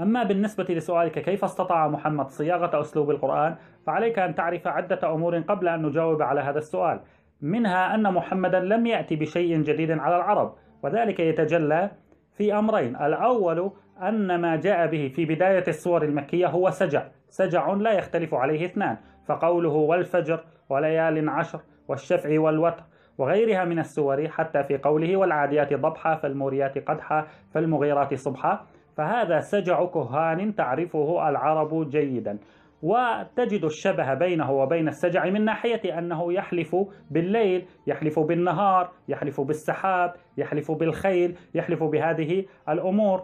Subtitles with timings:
[0.00, 5.68] أما بالنسبة لسؤالك كيف استطاع محمد صياغة أسلوب القرآن؟ فعليك أن تعرف عدة أمور قبل
[5.68, 7.00] أن نجاوب على هذا السؤال.
[7.40, 11.90] منها أن محمدا لم يأتي بشيء جديد على العرب وذلك يتجلى
[12.36, 12.96] في أمرين.
[12.96, 13.72] الأول
[14.02, 17.06] أن ما جاء به في بداية السور المكية هو سجع.
[17.28, 22.82] سجع لا يختلف عليه اثنان فقوله والفجر وليال عشر والشفع والوتر
[23.18, 28.66] وغيرها من السور حتى في قوله والعاديات ضبحا فالموريات قدحا فالمغيرات صبحا.
[28.96, 32.38] فهذا سجع كهان تعرفه العرب جيدا.
[32.82, 36.76] وتجد الشبه بينه وبين السجع من ناحية أنه يحلف
[37.10, 43.22] بالليل يحلف بالنهار يحلف بالسحاب يحلف بالخيل يحلف بهذه الأمور.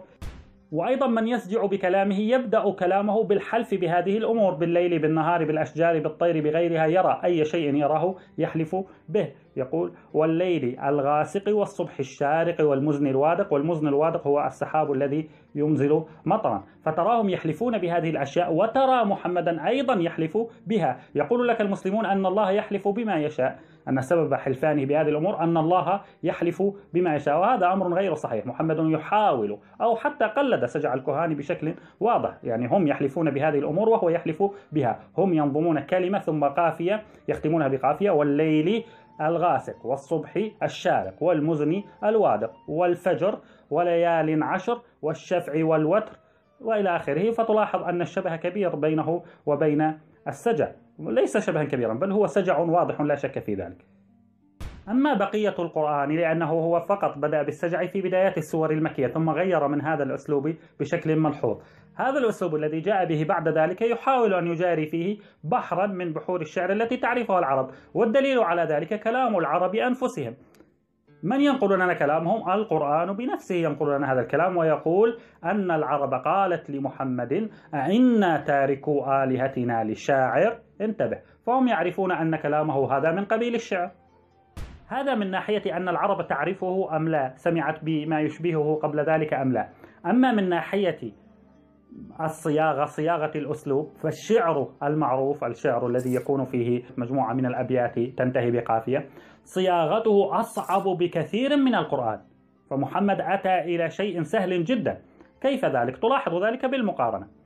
[0.71, 7.21] وأيضا من يسجع بكلامه يبدأ كلامه بالحلف بهذه الأمور بالليل بالنهار بالأشجار بالطير بغيرها يرى
[7.23, 8.75] أي شيء يراه يحلف
[9.09, 9.31] به.
[9.57, 16.63] يقول والليل الغاسق والصبح الشارق والمزن الوادق والمزن الوادق هو السحاب الذي ينزل مطرا.
[16.85, 20.99] فتراهم يحلفون بهذه الأشياء وترى محمدا أيضا يحلف بها.
[21.15, 23.59] يقول لك المسلمون أن الله يحلف بما يشاء.
[23.89, 28.45] أن سبب حلفانه بهذه الأمور أن الله يحلف بما يشاء وهذا أمر غير صحيح.
[28.45, 32.37] محمد يحاول أو حتى قلد سجع الكهان بشكل واضح.
[32.43, 34.99] يعني هم يحلفون بهذه الأمور وهو يحلف بها.
[35.17, 38.83] هم ينظمون كلمة ثم قافية يختمونها بقافية والليل
[39.21, 46.11] الغاسق والصبح الشارق والمزني الوادق والفجر وليال عشر والشفع والوتر
[46.61, 47.31] وإلى آخره.
[47.31, 50.67] فتلاحظ أن الشبه كبير بينه وبين السجع.
[51.09, 53.85] ليس شبها كبيرا بل هو سجع واضح لا شك في ذلك.
[54.89, 59.81] أما بقية القرآن لأنه هو فقط بدأ بالسجع في بدايات السور المكية ثم غير من
[59.81, 61.57] هذا الأسلوب بشكل ملحوظ.
[61.95, 66.71] هذا الأسلوب الذي جاء به بعد ذلك يحاول أن يجاري فيه بحرا من بحور الشعر
[66.71, 70.35] التي تعرفها العرب والدليل على ذلك كلام العرب أنفسهم.
[71.23, 77.49] من ينقل لنا كلامهم؟ القرآن بنفسه ينقل لنا هذا الكلام ويقول أن العرب قالت لمحمد
[77.73, 81.19] أئنا تاركوا آلهتنا لشاعر انتبه.
[81.45, 83.91] فهم يعرفون أن كلامه هذا من قبيل الشعر.
[84.87, 89.69] هذا من ناحية أن العرب تعرفه أم لا؟ سمعت بما يشبهه قبل ذلك أم لا؟
[90.05, 91.11] أما من ناحية
[92.21, 93.91] الصياغة صياغة الأسلوب.
[94.03, 99.05] فالشعر المعروف الشعر الذي يكون فيه مجموعة من الأبيات تنتهي بقافية.
[99.43, 102.19] صياغته أصعب بكثير من القرآن.
[102.69, 105.01] فمحمد أتى إلى شيء سهل جدا.
[105.41, 107.40] كيف ذلك؟ تلاحظ ذلك بالمقارنة.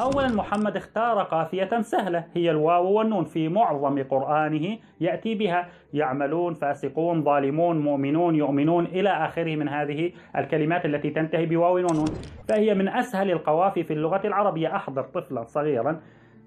[0.00, 7.22] أولا محمد اختار قافية سهلة هي الواو والنون في معظم قرآنه يأتي بها يعملون فاسقون
[7.24, 12.08] ظالمون مؤمنون يؤمنون إلى آخره من هذه الكلمات التي تنتهي بواو ونون.
[12.48, 14.76] فهي من أسهل القوافي في اللغة العربية.
[14.76, 16.00] أحضر طفلا صغيرا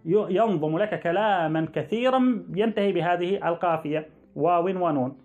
[0.06, 5.18] ينظم لك كلاما كثيرا ينتهي بهذه القافية واو ونون.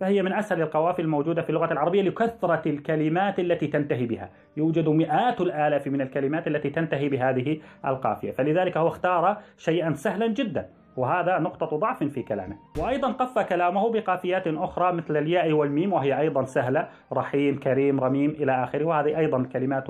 [0.00, 4.30] فهي من أسهل القوافي الموجودة في اللغة العربية لكثرة الكلمات التي تنتهي بها.
[4.56, 8.30] يوجد مئات الآلاف من الكلمات التي تنتهي بهذه القافية.
[8.30, 12.56] فلذلك هو اختار شيئا سهلا جدا وهذا نقطة ضعف في كلامه.
[12.78, 16.88] وأيضا قف كلامه بقافيات أخرى مثل الياء والميم وهي أيضا سهلة.
[17.12, 19.86] رحيم كريم رميم إلى آخره وهذه أيضا الكلمات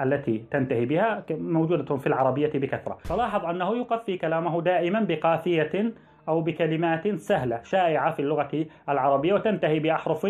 [0.00, 2.98] التي تنتهي بها موجودة في العربية بكثرة.
[3.04, 5.92] فلاحظ أنه يقفي كلامه دائما بقافية
[6.28, 10.26] أو بكلمات سهلة شائعة في اللغة العربية وتنتهي بأحرف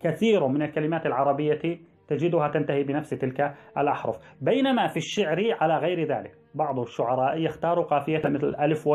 [0.00, 4.18] كثير من الكلمات العربية تجدها تنتهي بنفس تلك الأحرف.
[4.40, 8.86] بينما في الشعر على غير ذلك بعض الشعراء يختار قافية مثل الألف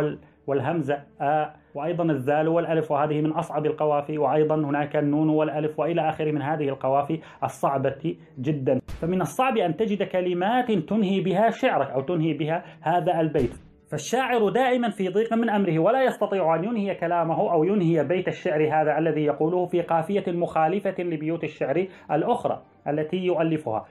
[0.48, 6.32] والهمزة آ وأيضا الذال والألف وهذه من أصعب القوافي وأيضا هناك النون والألف وإلى آخره
[6.32, 8.80] من هذه القوافي الصعبة جدا.
[9.02, 13.63] فمن الصعب أن تجد كلمات تنهي بها شعرك أو تنهي بها هذا البيت.
[13.94, 18.68] فالشاعر دائما في ضيق من أمره ولا يستطيع أن ينهي كلامه أو ينهي بيت الشعر
[18.68, 23.86] هذا الذي يقوله في قافية مخالفة لبيوت الشعر الأخرى التي يؤلفها.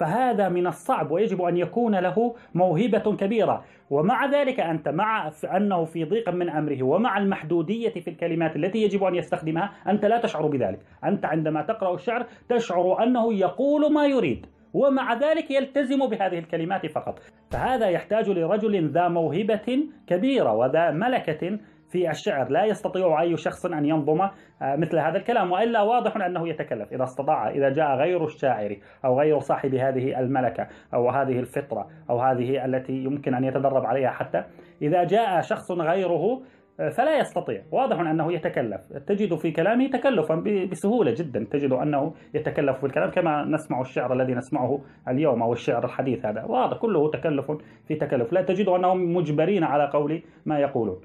[0.00, 3.64] فهذا من الصعب ويجب أن يكون له موهبة كبيرة.
[3.90, 9.04] ومع ذلك أنت مع أنه في ضيق من أمره ومع المحدودية في الكلمات التي يجب
[9.04, 10.80] أن يستخدمها أنت لا تشعر بذلك.
[11.04, 14.46] أنت عندما تقرأ الشعر تشعر أنه يقول ما يريد.
[14.76, 17.18] ومع ذلك يلتزم بهذه الكلمات فقط.
[17.50, 21.58] فهذا يحتاج لرجل ذا موهبة كبيرة وذا ملكة
[21.88, 22.48] في الشعر.
[22.50, 27.04] لا يستطيع أي شخص أن ينظم آه، مثل هذا الكلام وإلا واضح أنه يتكلف إذا
[27.04, 32.64] استطاع إذا جاء غير الشاعر أو غير صاحب هذه الملكة أو هذه الفطرة أو هذه
[32.64, 34.10] التي يمكن أن يتدرب عليها.
[34.10, 34.44] حتى
[34.82, 36.42] إذا جاء شخص غيره
[36.76, 37.62] فلا يستطيع.
[37.72, 38.92] واضح أنه يتكلف.
[39.06, 40.34] تجد في كلامه تكلفا
[40.70, 41.46] بسهولة جدا.
[41.50, 46.44] تجد أنه يتكلف في الكلام كما نسمع الشعر الذي نسمعه اليوم أو الشعر الحديث هذا.
[46.44, 47.52] واضح كله تكلف
[47.88, 48.32] في تكلف.
[48.32, 51.00] لا تجد أنهم مجبرين على قول ما يقولون.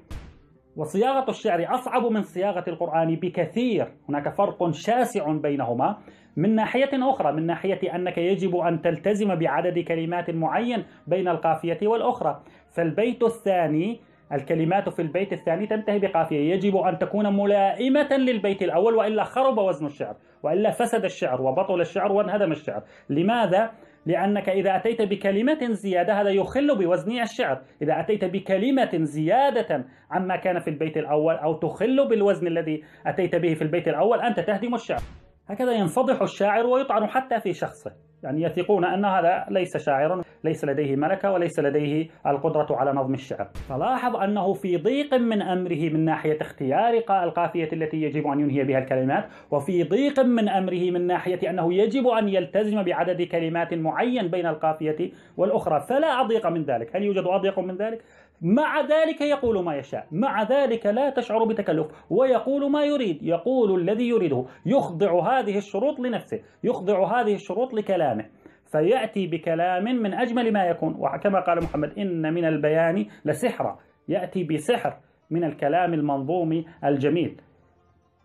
[0.76, 3.88] وصياغة الشعر أصعب من صياغة القرآن بكثير.
[4.08, 5.96] هناك فرق شاسع بينهما.
[6.36, 12.40] من ناحية أخرى من ناحية أنك يجب أن تلتزم بعدد كلمات معين بين القافية والأخرى.
[12.76, 14.00] فالبيت الثاني
[14.32, 16.54] الكلمات في البيت الثاني تنتهي بقافية.
[16.54, 22.12] يجب أن تكون ملائمة للبيت الأول وإلا خرب وزن الشعر وإلا فسد الشعر وبطل الشعر
[22.12, 22.82] وانهدم الشعر.
[23.10, 23.70] لماذا؟
[24.06, 27.62] لأنك إذا أتيت بكلمة زيادة هذا يخل بوزن الشعر.
[27.82, 33.54] إذا أتيت بكلمة زيادة عما كان في البيت الأول أو تخل بالوزن الذي أتيت به
[33.54, 35.00] في البيت الأول أنت تهدم الشعر.
[35.48, 38.11] هكذا ينفضح الشاعر ويطعن حتى في شخصه.
[38.22, 43.48] يعني يثقون أن هذا ليس شاعرا ليس لديه ملكة وليس لديه القدرة على نظم الشعر.
[43.68, 48.78] فلاحظ أنه في ضيق من أمره من ناحية اختيار القافية التي يجب أن ينهي بها
[48.78, 54.46] الكلمات وفي ضيق من أمره من ناحية أنه يجب أن يلتزم بعدد كلمات معين بين
[54.46, 55.80] القافية والأخرى.
[55.80, 56.96] فلا أضيق من ذلك.
[56.96, 58.02] هل يوجد أضيق من ذلك؟
[58.42, 64.08] مع ذلك يقول ما يشاء مع ذلك لا تشعر بتكلف ويقول ما يريد يقول الذي
[64.08, 68.24] يريده يخضع هذه الشروط لنفسه يخضع هذه الشروط لكلامه
[68.72, 73.78] فيأتي بكلام من أجمل ما يكون وكما قال محمد إن من البيان لسحرا
[74.08, 74.96] يأتي بسحر
[75.30, 77.40] من الكلام المنظوم الجميل.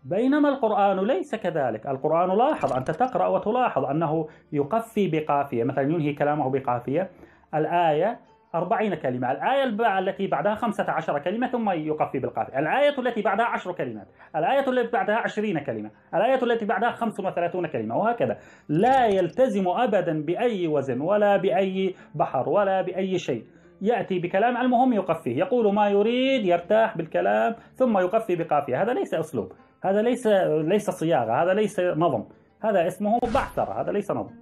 [0.04, 6.50] بينما القرآن ليس كذلك القرآن لاحظ أنت تقرأ وتلاحظ أنه يقفي بقافية مثلا ينهي كلامه
[6.50, 7.10] بقافية
[7.54, 8.20] الآية
[8.54, 9.32] أربعين كلمة.
[9.32, 14.06] الآية التي بعدها خمسة عشر كلمة ثم يقفي بالقافية الآية التي بعدها عشر كلمات.
[14.36, 15.90] الآية التي بعدها عشرين كلمة.
[16.14, 17.96] الآية التي بعدها خمس وثلاثون كلمة.
[17.96, 18.38] وهكذا.
[18.68, 23.44] لا يلتزم أبدا بأي وزن ولا بأي بحر ولا بأي شيء.
[23.82, 25.36] يأتي بكلام المهم يقفيه.
[25.36, 28.82] يقول ما يريد يرتاح بالكلام ثم يقفي بقافية.
[28.82, 29.52] هذا ليس أسلوب.
[29.84, 30.26] هذا ليس
[30.64, 31.42] ليس صياغة.
[31.42, 32.24] هذا ليس نظم.
[32.62, 33.80] هذا اسمه بعثرة.
[33.80, 34.34] هذا ليس نظم.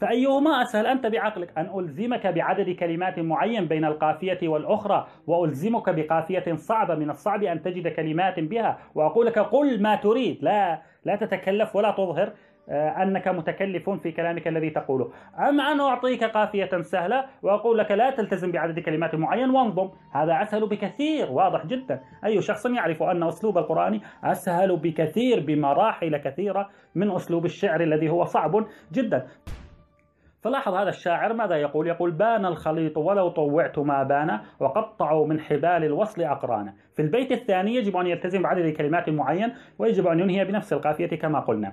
[0.00, 6.94] فأيهما أسهل أنت بعقلك؟ أن ألزمك بعدد كلمات معين بين القافية والأخرى وألزمك بقافية صعبة
[6.94, 11.90] من الصعب أن تجد كلمات بها وأقول لك قل ما تريد لا لا تتكلف ولا
[11.90, 12.32] تظهر
[12.68, 15.10] آه، أنك متكلف في كلامك الذي تقوله.
[15.48, 20.68] أم أن أعطيك قافية سهلة وأقول لك لا تلتزم بعدد كلمات معين وانظم هذا أسهل
[20.68, 22.00] بكثير واضح جدا.
[22.24, 28.24] أي شخص يعرف أن أسلوب القرآن أسهل بكثير بمراحل كثيرة من أسلوب الشعر الذي هو
[28.24, 29.26] صعب جدا.
[30.44, 35.84] فلاحظ هذا الشاعر ماذا يقول؟ يقول بان الخليط ولو طوعت ما بان وقطعوا من حبال
[35.84, 40.72] الوصل أقرانا في البيت الثاني يجب أن يلتزم بعدد كلمات معين ويجب أن ينهي بنفس
[40.72, 41.72] القافية كما قلنا.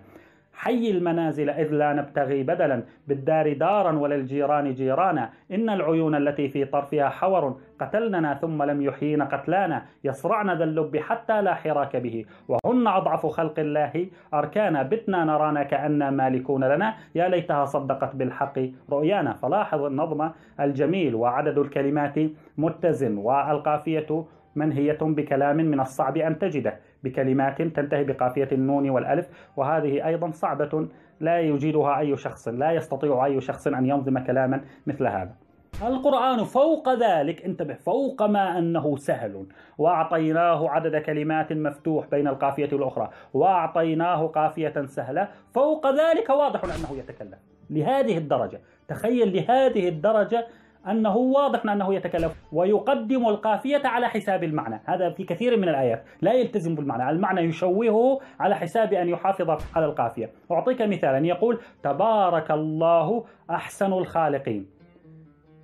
[0.53, 5.30] حي المنازل إذ لا نبتغي بدلا بالدار دارا وللجيران جيرانا.
[5.51, 9.86] إن العيون التي في طرفها حور قتلننا ثم لم يحيين قتلانا.
[10.03, 12.25] يصرعن ذا اللب حتى لا حراك به.
[12.48, 14.07] وهن أضعف خلق الله.
[14.33, 16.94] أركانا بتنا نرانا كأننا مالكون لنا.
[17.15, 18.59] يا ليتها صدقت بالحق
[18.89, 19.33] رؤيانا.
[19.33, 22.15] فلاحظ النظم الجميل وعدد الكلمات
[22.57, 24.25] متزن والقافية
[24.56, 29.27] منهية بكلام من الصعب أن تجده بكلمات تنتهي بقافية النون والألف
[29.57, 30.88] وهذه أيضا صعبة
[31.19, 35.36] لا يجيدها أي شخص لا يستطيع أي شخص أن ينظم كلاما مثل هذا.
[35.83, 39.45] القرآن فوق ذلك انتبه فوق ما أنه سهل.
[39.77, 45.27] وأعطيناه عدد كلمات مفتوح بين القافية والأخرى وأعطيناه قافية سهلة.
[45.54, 47.38] فوق ذلك واضح أنه يتكلم
[47.69, 48.62] لهذه الدرجة.
[48.88, 50.47] تخيل لهذه الدرجة
[50.89, 54.81] أنه واضح أنه يتكلم ويقدم القافية على حساب المعنى.
[54.86, 57.10] هذا في كثير من الآيات لا يلتزم بالمعنى.
[57.10, 60.30] المعنى يشوهه على حساب أن يحافظ على القافية.
[60.51, 61.28] أعطيك مثالا.
[61.28, 64.66] يقول تبارك الله أحسن الخالقين.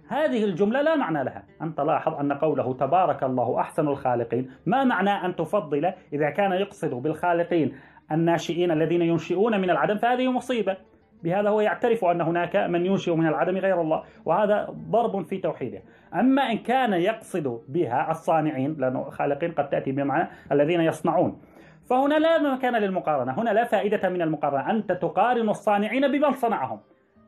[0.09, 1.43] هذه الجملة لا معنى لها.
[1.61, 6.93] أنت لاحظ أن قوله تبارك الله أحسن الخالقين ما معنى أن تفضل إذا كان يقصد
[6.93, 7.75] بالخالقين
[8.11, 10.77] الناشئين الذين ينشئون من العدم؟ فهذه مصيبة.
[11.23, 15.81] بهذا هو يعترف أن هناك من ينشئ من العدم غير الله وهذا ضرب في توحيده.
[16.13, 21.41] أما إن كان يقصد بها الصانعين لأنه خالقين قد تأتي بمعنى الذين يصنعون.
[21.89, 26.79] فهنا لا مكان للمقارنة هنا لا فائدة من المقارنة أنت تقارن الصانعين بمن صنعهم.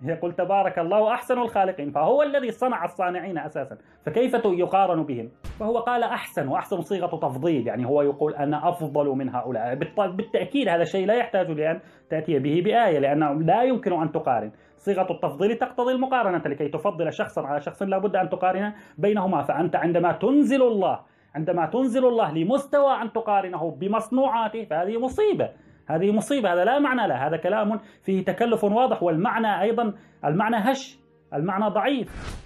[0.04, 5.30] يقول تبارك الله أحسن الخالقين فهو الذي صنع الصانعين أساسا فكيف يقارن بهم؟
[5.60, 9.76] فهو قال أحسن وأحسن صيغة تفضيل يعني هو يقول أنا أفضل من هؤلاء.
[10.16, 11.80] بالتأكيد هذا الشيء لا يحتاج لأن
[12.10, 14.52] تأتي به بآية لأنه لا يمكن أن تقارن.
[14.76, 20.12] صيغة التفضيل تقتضي المقارنة لكي تفضل شخصا على شخص لابد أن تقارن بينهما فأنت عندما
[20.12, 21.00] تنزل الله
[21.36, 25.50] عندما تنزل الله لمستوى أن تقارنه بمصنوعاته فهذه مصيبة.
[25.90, 29.94] هذه مصيبة هذا لا معنى له هذا كلام فيه تكلف واضح والمعنى أيضا
[30.26, 31.00] المعنى هش
[31.34, 32.40] المعنى ضعيف.